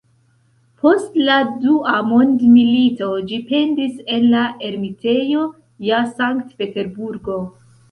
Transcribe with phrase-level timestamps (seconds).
[0.85, 5.47] Post la Dua Mondmilito ĝi pendis en la Ermitejo
[5.91, 7.41] je Sankt-Peterburgo.